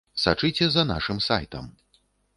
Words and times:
Сачыце 0.21 0.69
за 0.75 0.83
нашым 0.93 1.17
сайтам. 1.29 1.65